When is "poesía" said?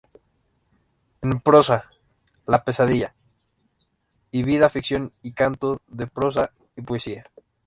6.81-7.25